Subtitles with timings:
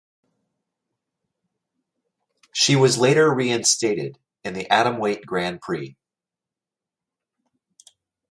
[2.53, 5.95] She was later reinstated in the Atomweight Grand Prix.